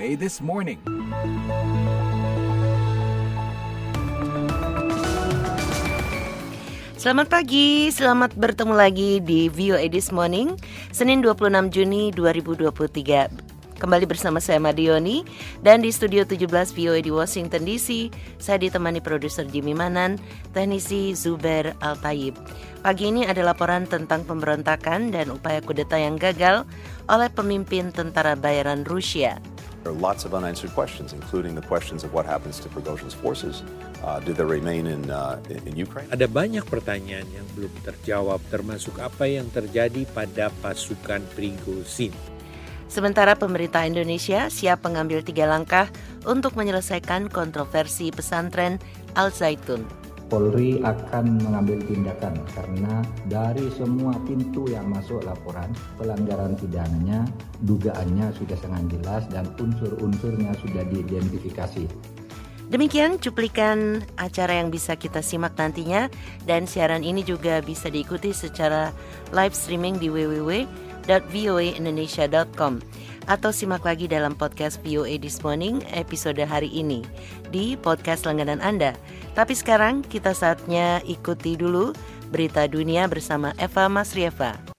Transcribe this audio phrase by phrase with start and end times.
[0.00, 0.80] This Morning.
[6.96, 10.56] Selamat pagi, selamat bertemu lagi di VOA This Morning,
[10.88, 13.76] Senin 26 Juni 2023.
[13.76, 15.20] Kembali bersama saya Madioni
[15.60, 18.08] dan di studio 17 VOA di Washington DC,
[18.40, 20.16] saya ditemani produser Jimmy Manan,
[20.56, 22.40] teknisi Zuber Al-Tayyib.
[22.80, 26.64] Pagi ini ada laporan tentang pemberontakan dan upaya kudeta yang gagal
[27.12, 29.36] oleh pemimpin tentara bayaran Rusia.
[29.80, 33.64] There are lots of unanswered questions, including the questions of what happens to Prigozhin's forces.
[34.04, 36.04] Uh, do they remain in, uh, in Ukraine?
[36.12, 42.12] Ada banyak pertanyaan yang belum terjawab, termasuk apa yang terjadi pada pasukan Prigozhin.
[42.92, 45.88] Sementara pemerintah Indonesia siap mengambil tiga langkah
[46.28, 48.82] untuk menyelesaikan kontroversi pesantren
[49.16, 49.99] Al Zaitun.
[50.30, 57.26] Polri akan mengambil tindakan karena dari semua pintu yang masuk laporan pelanggaran pidananya
[57.66, 61.90] dugaannya sudah sangat jelas dan unsur-unsurnya sudah diidentifikasi.
[62.70, 66.06] Demikian cuplikan acara yang bisa kita simak nantinya
[66.46, 68.94] dan siaran ini juga bisa diikuti secara
[69.34, 72.78] live streaming di www.voaindonesia.com
[73.30, 77.06] atau simak lagi dalam podcast VOA This Morning episode hari ini
[77.54, 78.98] di podcast langganan Anda.
[79.38, 81.94] Tapi sekarang kita saatnya ikuti dulu
[82.34, 84.69] berita dunia bersama Eva Masrieva.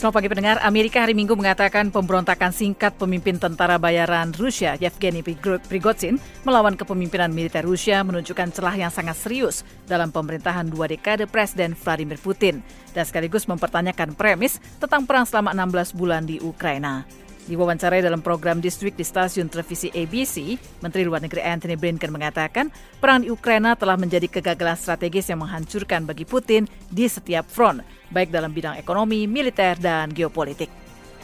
[0.00, 6.16] Selamat pagi pendengar, Amerika hari Minggu mengatakan pemberontakan singkat pemimpin tentara bayaran Rusia Yevgeny Prigozhin
[6.40, 12.16] melawan kepemimpinan militer Rusia menunjukkan celah yang sangat serius dalam pemerintahan dua dekade Presiden Vladimir
[12.16, 12.64] Putin
[12.96, 17.04] dan sekaligus mempertanyakan premis tentang perang selama 16 bulan di Ukraina.
[17.48, 22.68] Diwawancarai dalam program District di stasiun televisi ABC, Menteri Luar Negeri Anthony Blinken mengatakan
[23.00, 27.80] perang di Ukraina telah menjadi kegagalan strategis yang menghancurkan bagi Putin di setiap front,
[28.12, 30.68] baik dalam bidang ekonomi, militer, dan geopolitik.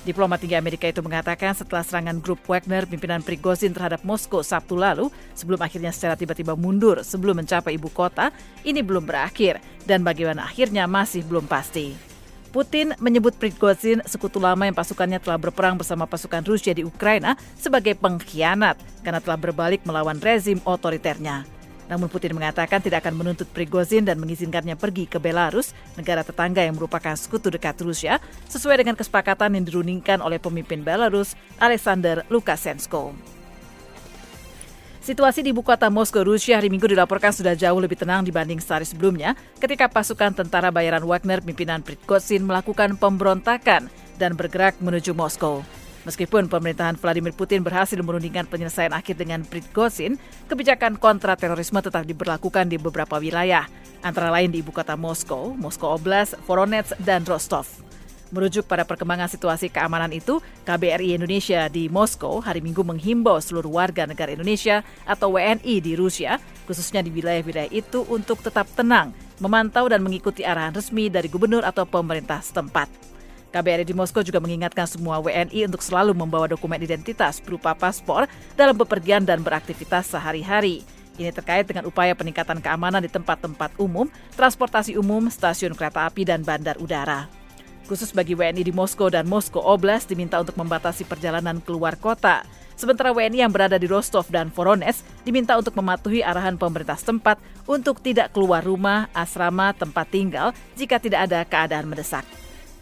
[0.06, 5.10] Diplomat tinggi Amerika itu mengatakan setelah serangan grup Wagner pimpinan Prigozhin terhadap Moskow Sabtu lalu,
[5.34, 8.30] sebelum akhirnya secara tiba-tiba mundur sebelum mencapai ibu kota,
[8.62, 12.15] ini belum berakhir dan bagaimana akhirnya masih belum pasti.
[12.54, 17.98] Putin menyebut Prigozhin sekutu lama yang pasukannya telah berperang bersama pasukan Rusia di Ukraina sebagai
[17.98, 21.44] pengkhianat karena telah berbalik melawan rezim otoriternya.
[21.86, 26.74] Namun Putin mengatakan tidak akan menuntut Prigozhin dan mengizinkannya pergi ke Belarus, negara tetangga yang
[26.74, 28.18] merupakan sekutu dekat Rusia,
[28.50, 33.35] sesuai dengan kesepakatan yang dirundingkan oleh pemimpin Belarus, Alexander Lukashenko.
[35.06, 38.82] Situasi di ibu kota Moskow, Rusia hari Minggu dilaporkan sudah jauh lebih tenang dibanding sehari
[38.82, 43.86] sebelumnya ketika pasukan tentara bayaran Wagner pimpinan Prigozhin melakukan pemberontakan
[44.18, 45.62] dan bergerak menuju Moskow.
[46.10, 50.18] Meskipun pemerintahan Vladimir Putin berhasil menurunkan penyelesaian akhir dengan Prigozhin,
[50.50, 53.62] kebijakan kontra terorisme tetap diberlakukan di beberapa wilayah,
[54.02, 57.70] antara lain di ibu kota Moskow, Moskow Oblast, Voronezh, dan Rostov.
[58.34, 64.02] Merujuk pada perkembangan situasi keamanan itu, KBRI Indonesia di Moskow hari Minggu menghimbau seluruh warga
[64.02, 70.02] negara Indonesia atau WNI di Rusia, khususnya di wilayah-wilayah itu untuk tetap tenang, memantau dan
[70.02, 72.90] mengikuti arahan resmi dari gubernur atau pemerintah setempat.
[73.54, 78.26] KBRI di Moskow juga mengingatkan semua WNI untuk selalu membawa dokumen identitas berupa paspor
[78.58, 80.82] dalam bepergian dan beraktivitas sehari-hari.
[81.16, 86.44] Ini terkait dengan upaya peningkatan keamanan di tempat-tempat umum, transportasi umum, stasiun kereta api, dan
[86.44, 87.45] bandar udara.
[87.86, 92.42] Khusus bagi WNI di Moskow dan Moskow Oblast diminta untuk membatasi perjalanan keluar kota.
[92.74, 98.02] Sementara WNI yang berada di Rostov dan Voronezh diminta untuk mematuhi arahan pemerintah setempat untuk
[98.02, 102.26] tidak keluar rumah, asrama, tempat tinggal jika tidak ada keadaan mendesak.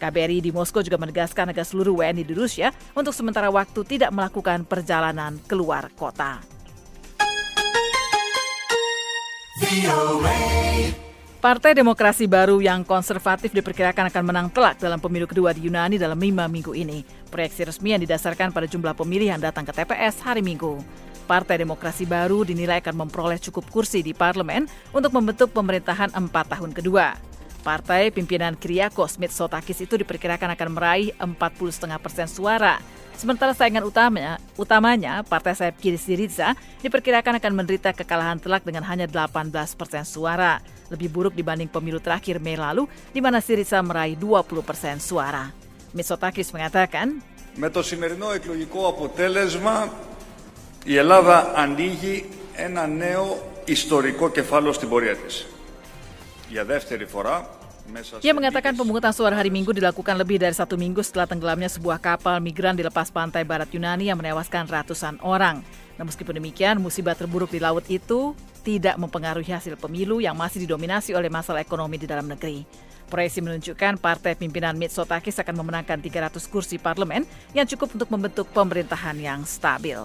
[0.01, 4.65] KBRI di Moskow juga menegaskan agar seluruh WNI di Rusia untuk sementara waktu tidak melakukan
[4.65, 6.41] perjalanan keluar kota.
[11.45, 16.17] Partai Demokrasi Baru yang konservatif diperkirakan akan menang telak dalam pemilu kedua di Yunani dalam
[16.17, 17.05] lima minggu ini.
[17.29, 20.81] Proyeksi resmi yang didasarkan pada jumlah pemilih yang datang ke TPS hari Minggu.
[21.29, 26.73] Partai Demokrasi Baru dinilai akan memperoleh cukup kursi di parlemen untuk membentuk pemerintahan empat tahun
[26.73, 27.13] kedua.
[27.61, 32.81] Partai pimpinan Kyriakos Mitsotakis itu diperkirakan akan meraih 40,5 persen suara.
[33.13, 39.05] Sementara saingan utamanya, utamanya Partai Sayap Kiri Siriza diperkirakan akan menderita kekalahan telak dengan hanya
[39.05, 40.57] 18 persen suara
[40.90, 45.50] lebih buruk dibanding pemilu terakhir Mei lalu di mana Syriza meraih 20 persen suara.
[45.94, 47.22] Mitsotakis mengatakan,
[47.54, 49.92] Με το σημερινό εκλογικό αποτέλεσμα
[50.84, 55.46] η Ελλάδα ανοίγει ένα νέο ιστορικό κεφάλαιο στην πορεία της.
[56.48, 57.60] Για δεύτερη φορά
[58.22, 62.38] ia mengatakan pemungutan suara hari Minggu dilakukan lebih dari satu minggu setelah tenggelamnya sebuah kapal
[62.38, 65.66] migran di lepas pantai barat Yunani yang menewaskan ratusan orang.
[65.98, 68.32] Nah, meskipun demikian, musibah terburuk di laut itu
[68.65, 72.65] tidak mempengaruhi hasil pemilu yang masih didominasi oleh masalah ekonomi di dalam negeri.
[73.05, 77.21] Proyeksi menunjukkan partai pimpinan Mitsotakis akan memenangkan 300 kursi parlemen
[77.53, 80.01] yang cukup untuk membentuk pemerintahan yang stabil.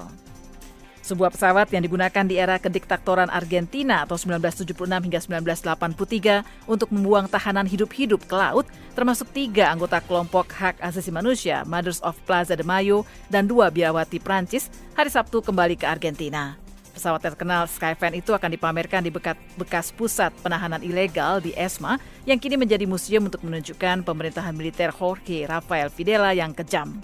[1.00, 7.64] Sebuah pesawat yang digunakan di era kediktatoran Argentina atau 1976 hingga 1983 untuk membuang tahanan
[7.64, 13.08] hidup-hidup ke laut, termasuk tiga anggota kelompok hak asasi manusia, Mothers of Plaza de Mayo,
[13.32, 16.60] dan dua biawati Prancis, hari Sabtu kembali ke Argentina.
[16.90, 22.36] Pesawat terkenal Skyvan itu akan dipamerkan di bekas, bekas pusat penahanan ilegal di ESMA yang
[22.36, 26.98] kini menjadi museum untuk menunjukkan pemerintahan militer Jorge Rafael Videla yang kejam.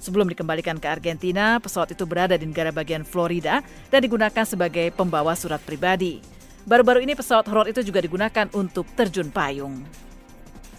[0.00, 3.60] Sebelum dikembalikan ke Argentina, pesawat itu berada di negara bagian Florida
[3.92, 6.24] dan digunakan sebagai pembawa surat pribadi.
[6.64, 9.84] Baru-baru ini pesawat horor itu juga digunakan untuk terjun payung.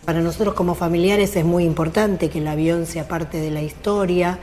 [0.02, 4.42] Para nosotros como familiares es muy importante que el avión sea parte de la historia,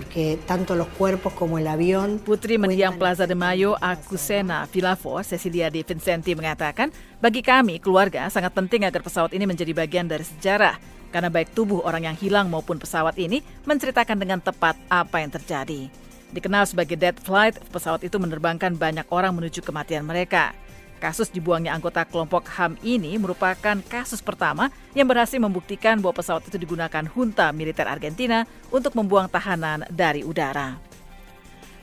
[0.00, 2.24] porque tanto los cuerpos como el avión...
[2.24, 6.88] Putri Mendiang Plaza de Mayo, Akusena Vilafo, Cecilia Di Vincenti mengatakan,
[7.20, 10.80] bagi kami, keluarga, sangat penting agar pesawat ini menjadi bagian dari sejarah
[11.12, 15.92] karena baik tubuh orang yang hilang maupun pesawat ini menceritakan dengan tepat apa yang terjadi.
[16.32, 20.56] Dikenal sebagai dead flight, pesawat itu menerbangkan banyak orang menuju kematian mereka.
[21.00, 26.60] Kasus dibuangnya anggota kelompok HAM ini merupakan kasus pertama yang berhasil membuktikan bahwa pesawat itu
[26.60, 30.76] digunakan junta militer Argentina untuk membuang tahanan dari udara.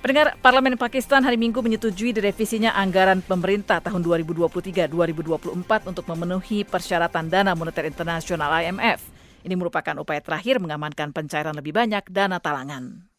[0.06, 7.58] Pendengar Parlemen Pakistan hari Minggu menyetujui direvisinya anggaran pemerintah tahun 2023-2024 untuk memenuhi persyaratan dana
[7.58, 9.02] moneter internasional IMF.
[9.42, 13.10] Ini merupakan upaya terakhir mengamankan pencairan lebih banyak dana talangan.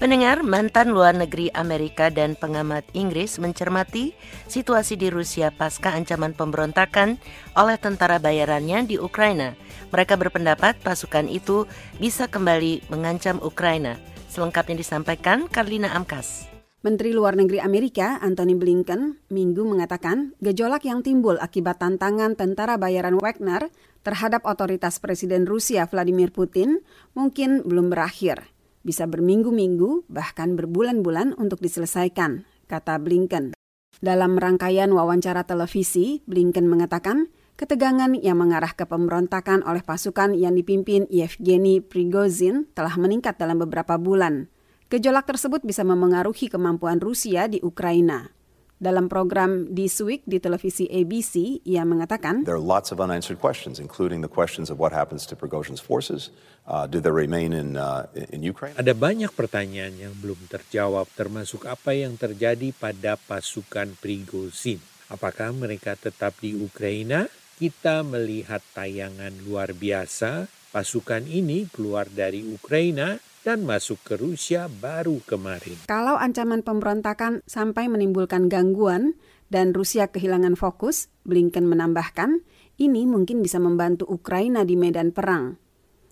[0.00, 4.16] Pendengar, mantan luar negeri Amerika dan pengamat Inggris mencermati
[4.48, 7.20] situasi di Rusia pasca ancaman pemberontakan
[7.52, 9.52] oleh tentara bayarannya di Ukraina.
[9.92, 11.68] Mereka berpendapat pasukan itu
[12.00, 14.00] bisa kembali mengancam Ukraina.
[14.32, 16.48] Selengkapnya disampaikan Karlina Amkas.
[16.80, 23.20] Menteri Luar Negeri Amerika Anthony Blinken minggu mengatakan gejolak yang timbul akibat tantangan tentara bayaran
[23.20, 23.68] Wagner
[24.00, 26.80] terhadap otoritas Presiden Rusia Vladimir Putin
[27.12, 28.48] mungkin belum berakhir.
[28.80, 33.52] Bisa berminggu-minggu, bahkan berbulan-bulan untuk diselesaikan, kata Blinken.
[34.00, 37.28] Dalam rangkaian wawancara televisi, Blinken mengatakan
[37.60, 44.00] ketegangan yang mengarah ke pemberontakan oleh pasukan yang dipimpin Yevgeny Prigozhin telah meningkat dalam beberapa
[44.00, 44.48] bulan.
[44.88, 48.32] Gejolak tersebut bisa memengaruhi kemampuan Rusia di Ukraina.
[48.80, 53.76] Dalam program This Week di televisi ABC, ia mengatakan, There are lots of unanswered questions,
[53.76, 56.32] including the questions of what happens to Prigozhin's forces.
[56.64, 58.72] Uh, do they remain in, uh, in Ukraine?
[58.80, 64.80] Ada banyak pertanyaan yang belum terjawab, termasuk apa yang terjadi pada pasukan Prigozhin.
[65.12, 67.28] Apakah mereka tetap di Ukraina?
[67.60, 70.48] Kita melihat tayangan luar biasa.
[70.72, 75.80] Pasukan ini keluar dari Ukraina dan masuk ke Rusia baru kemarin.
[75.88, 79.16] Kalau ancaman pemberontakan sampai menimbulkan gangguan
[79.48, 82.44] dan Rusia kehilangan fokus, Blinken menambahkan,
[82.80, 85.58] ini mungkin bisa membantu Ukraina di medan perang.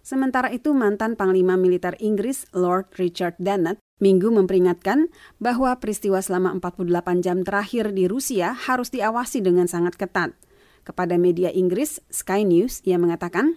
[0.09, 7.21] Sementara itu, mantan Panglima Militer Inggris Lord Richard Dennett minggu memperingatkan bahwa peristiwa selama 48
[7.21, 10.33] jam terakhir di Rusia harus diawasi dengan sangat ketat.
[10.89, 13.53] Kepada media Inggris, Sky News, ia mengatakan,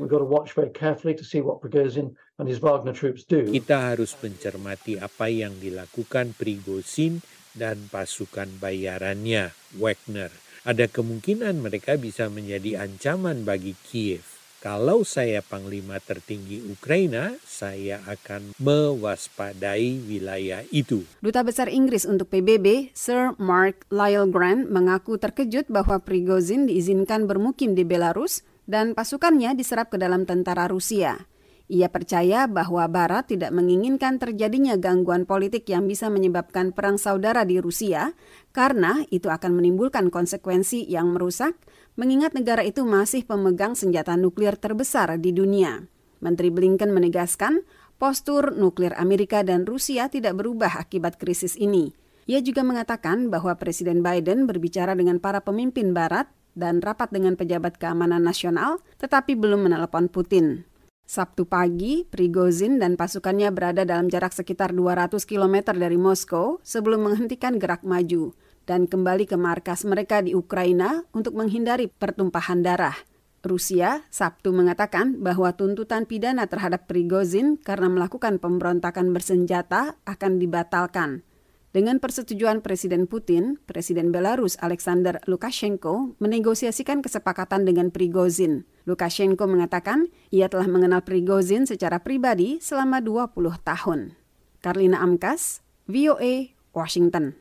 [3.56, 7.24] kita harus mencermati apa yang dilakukan Prigozhin
[7.56, 10.28] dan pasukan bayarannya, Wagner.
[10.68, 14.41] Ada kemungkinan mereka bisa menjadi ancaman bagi Kiev.
[14.62, 21.02] Kalau saya panglima tertinggi Ukraina, saya akan mewaspadai wilayah itu.
[21.18, 27.74] Duta Besar Inggris untuk PBB, Sir Mark Lyle Grant, mengaku terkejut bahwa Prigozhin diizinkan bermukim
[27.74, 31.18] di Belarus dan pasukannya diserap ke dalam tentara Rusia.
[31.66, 37.58] Ia percaya bahwa Barat tidak menginginkan terjadinya gangguan politik yang bisa menyebabkan perang saudara di
[37.58, 38.14] Rusia,
[38.54, 41.58] karena itu akan menimbulkan konsekuensi yang merusak,
[42.02, 45.86] mengingat negara itu masih pemegang senjata nuklir terbesar di dunia.
[46.18, 47.62] Menteri Blinken menegaskan,
[48.02, 51.94] postur nuklir Amerika dan Rusia tidak berubah akibat krisis ini.
[52.26, 56.26] Ia juga mengatakan bahwa Presiden Biden berbicara dengan para pemimpin Barat
[56.58, 60.66] dan rapat dengan pejabat keamanan nasional, tetapi belum menelepon Putin.
[61.06, 67.62] Sabtu pagi, Prigozhin dan pasukannya berada dalam jarak sekitar 200 km dari Moskow sebelum menghentikan
[67.62, 68.34] gerak maju
[68.70, 72.96] dan kembali ke markas mereka di Ukraina untuk menghindari pertumpahan darah.
[73.42, 81.26] Rusia Sabtu mengatakan bahwa tuntutan pidana terhadap Prigozhin karena melakukan pemberontakan bersenjata akan dibatalkan.
[81.72, 88.68] Dengan persetujuan Presiden Putin, Presiden Belarus Alexander Lukashenko menegosiasikan kesepakatan dengan Prigozhin.
[88.86, 94.20] Lukashenko mengatakan ia telah mengenal Prigozhin secara pribadi selama 20 tahun.
[94.62, 97.41] Karlina Amkas, VOA, Washington.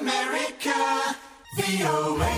[0.00, 0.80] America,
[1.60, 2.32] VOA.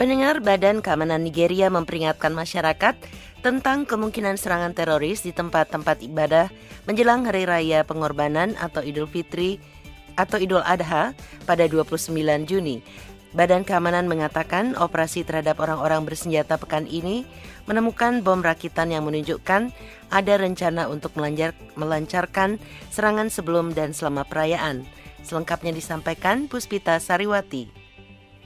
[0.00, 2.96] Pendengar Badan Keamanan Nigeria memperingatkan masyarakat
[3.44, 6.48] tentang kemungkinan serangan teroris di tempat-tempat ibadah
[6.88, 9.60] menjelang Hari Raya Pengorbanan atau Idul Fitri
[10.16, 11.12] atau Idul Adha
[11.44, 12.08] pada 29
[12.48, 12.80] Juni.
[13.34, 17.26] Badan Keamanan mengatakan operasi terhadap orang-orang bersenjata pekan ini
[17.66, 19.74] menemukan bom rakitan yang menunjukkan
[20.14, 22.62] ada rencana untuk melancar, melancarkan
[22.94, 24.86] serangan sebelum dan selama perayaan.
[25.26, 27.83] Selengkapnya disampaikan Puspita Sariwati.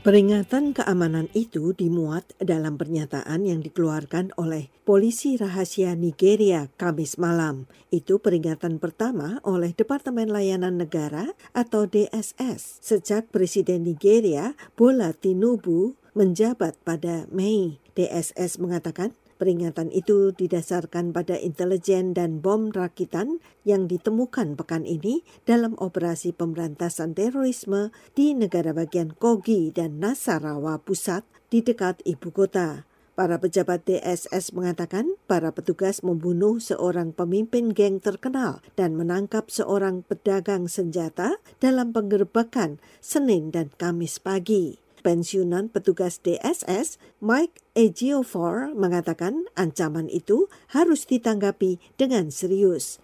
[0.09, 7.69] Peringatan keamanan itu dimuat dalam pernyataan yang dikeluarkan oleh Polisi Rahasia Nigeria Kamis malam.
[7.93, 16.81] Itu peringatan pertama oleh Departemen Layanan Negara atau DSS sejak Presiden Nigeria Bola Tinubu menjabat
[16.88, 17.77] pada Mei.
[17.93, 25.78] DSS mengatakan Peringatan itu didasarkan pada intelijen dan bom rakitan yang ditemukan pekan ini dalam
[25.78, 31.23] operasi pemberantasan terorisme di negara bagian Kogi dan Nasarawa Pusat
[31.54, 32.83] di dekat ibu kota.
[33.14, 40.66] Para pejabat DSS mengatakan para petugas membunuh seorang pemimpin geng terkenal dan menangkap seorang pedagang
[40.66, 50.50] senjata dalam penggerbekan Senin dan Kamis pagi pensiunan petugas DSS, Mike Ejiofor, mengatakan ancaman itu
[50.75, 52.99] harus ditanggapi dengan serius.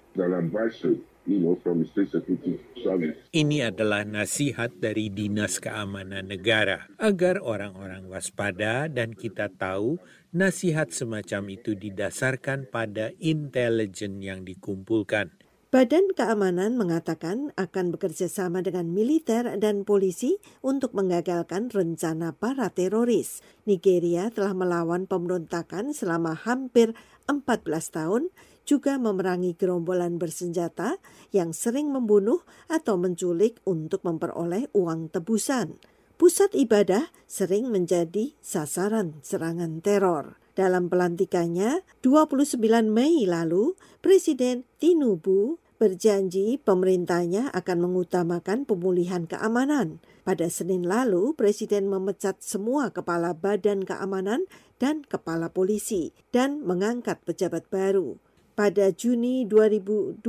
[3.32, 9.96] Ini adalah nasihat dari Dinas Keamanan Negara agar orang-orang waspada dan kita tahu
[10.36, 15.32] nasihat semacam itu didasarkan pada intelijen yang dikumpulkan
[15.74, 23.42] Badan Keamanan mengatakan akan bekerja sama dengan militer dan polisi untuk menggagalkan rencana para teroris.
[23.66, 26.94] Nigeria telah melawan pemberontakan selama hampir
[27.26, 28.30] 14 tahun,
[28.62, 31.02] juga memerangi gerombolan bersenjata
[31.34, 35.74] yang sering membunuh atau menculik untuk memperoleh uang tebusan.
[36.14, 40.38] Pusat ibadah sering menjadi sasaran serangan teror.
[40.54, 49.98] Dalam pelantikannya 29 Mei lalu, Presiden Tinubu berjanji pemerintahnya akan mengutamakan pemulihan keamanan.
[50.24, 54.48] Pada Senin lalu, Presiden memecat semua kepala badan keamanan
[54.80, 58.16] dan kepala polisi dan mengangkat pejabat baru.
[58.54, 60.22] Pada Juni 2022,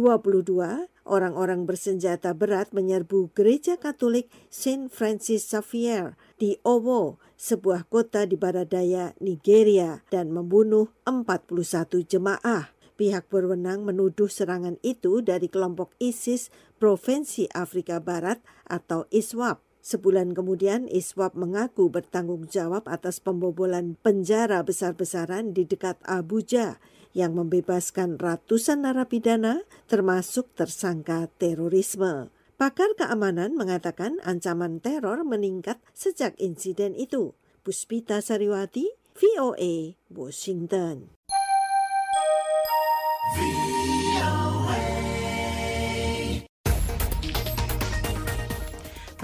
[1.05, 8.73] orang-orang bersenjata berat menyerbu gereja Katolik Saint Francis Xavier di Owo, sebuah kota di barat
[8.73, 12.74] daya Nigeria dan membunuh 41 jemaah.
[12.95, 16.47] Pihak berwenang menuduh serangan itu dari kelompok ISIS
[16.79, 19.59] Provinsi Afrika Barat atau ISWAP.
[19.83, 26.79] Sebulan kemudian ISWAP mengaku bertanggung jawab atas pembobolan penjara besar-besaran di dekat Abuja
[27.15, 32.31] yang membebaskan ratusan narapidana termasuk tersangka terorisme.
[32.55, 37.35] Pakar keamanan mengatakan ancaman teror meningkat sejak insiden itu.
[37.67, 41.14] Puspita Sariwati, VOA, Washington.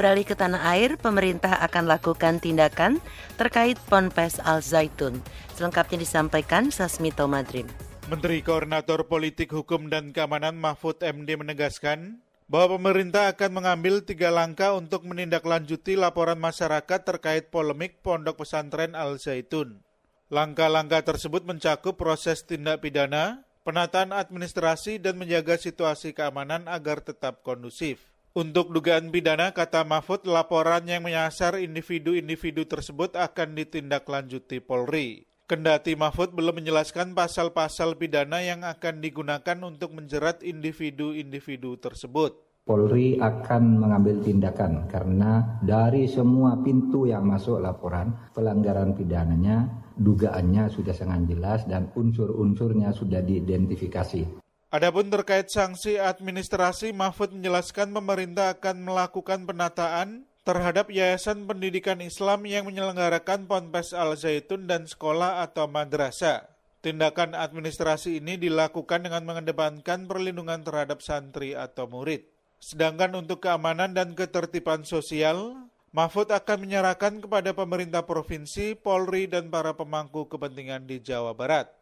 [0.01, 2.97] Beralih ke tanah air, pemerintah akan lakukan tindakan
[3.37, 5.21] terkait Ponpes Al Zaitun.
[5.53, 7.69] Selengkapnya disampaikan Sasmito Madrim.
[8.09, 12.17] Menteri Koordinator Politik Hukum dan Keamanan Mahfud MD menegaskan
[12.49, 19.21] bahwa pemerintah akan mengambil tiga langkah untuk menindaklanjuti laporan masyarakat terkait polemik Pondok Pesantren Al
[19.21, 19.85] Zaitun.
[20.33, 28.11] Langkah-langkah tersebut mencakup proses tindak pidana, penataan administrasi, dan menjaga situasi keamanan agar tetap kondusif.
[28.31, 35.27] Untuk dugaan pidana, kata Mahfud, laporan yang menyasar individu-individu tersebut akan ditindaklanjuti Polri.
[35.51, 42.39] Kendati Mahfud belum menjelaskan pasal-pasal pidana yang akan digunakan untuk menjerat individu-individu tersebut.
[42.61, 49.65] Polri akan mengambil tindakan karena dari semua pintu yang masuk laporan pelanggaran pidananya
[49.97, 54.39] dugaannya sudah sangat jelas dan unsur-unsurnya sudah diidentifikasi.
[54.71, 62.69] Adapun terkait sanksi administrasi, Mahfud menjelaskan pemerintah akan melakukan penataan terhadap Yayasan Pendidikan Islam yang
[62.69, 66.47] menyelenggarakan Ponpes Al Zaitun dan sekolah atau madrasah.
[66.81, 72.25] Tindakan administrasi ini dilakukan dengan mengedepankan perlindungan terhadap santri atau murid.
[72.61, 79.73] Sedangkan untuk keamanan dan ketertiban sosial, Mahfud akan menyerahkan kepada pemerintah provinsi, Polri, dan para
[79.73, 81.73] pemangku kepentingan di Jawa Barat.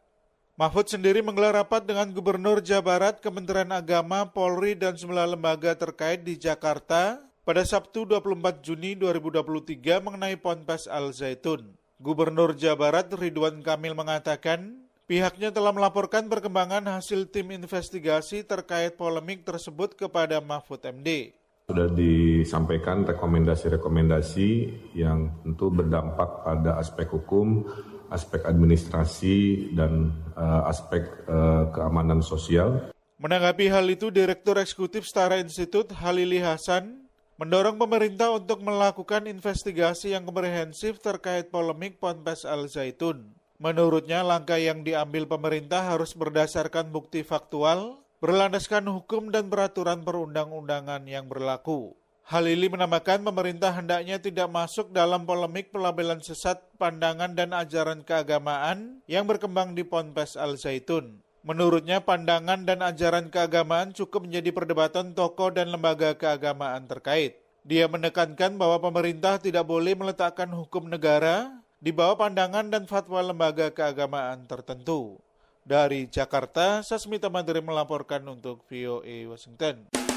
[0.56, 6.24] Mahfud sendiri menggelar rapat dengan Gubernur Jawa Barat, Kementerian Agama, Polri, dan sembilan lembaga terkait
[6.24, 11.76] di Jakarta pada Sabtu 24 Juni 2023 mengenai Ponpes Al Zaitun.
[12.00, 19.42] Gubernur Jawa Barat Ridwan Kamil mengatakan, Pihaknya telah melaporkan perkembangan hasil tim investigasi terkait polemik
[19.42, 21.34] tersebut kepada Mahfud MD.
[21.66, 24.50] Sudah disampaikan rekomendasi-rekomendasi
[24.94, 27.66] yang tentu berdampak pada aspek hukum,
[28.14, 32.94] aspek administrasi, dan uh, aspek uh, keamanan sosial.
[33.18, 37.10] Menanggapi hal itu, Direktur Eksekutif Setara Institut Halili Hasan
[37.42, 43.39] mendorong pemerintah untuk melakukan investigasi yang komprehensif terkait polemik Ponpes Al Zaitun.
[43.60, 51.28] Menurutnya, langkah yang diambil pemerintah harus berdasarkan bukti faktual, berlandaskan hukum dan peraturan perundang-undangan yang
[51.28, 51.92] berlaku.
[52.24, 59.04] Hal ini menambahkan pemerintah hendaknya tidak masuk dalam polemik pelabelan sesat pandangan dan ajaran keagamaan
[59.12, 61.20] yang berkembang di Ponpes Al Zaitun.
[61.44, 67.44] Menurutnya, pandangan dan ajaran keagamaan cukup menjadi perdebatan tokoh dan lembaga keagamaan terkait.
[67.68, 73.72] Dia menekankan bahwa pemerintah tidak boleh meletakkan hukum negara di bawah pandangan dan fatwa lembaga
[73.72, 75.16] keagamaan tertentu.
[75.64, 80.09] Dari Jakarta, Sasmita Mandiri melaporkan untuk VOA Washington.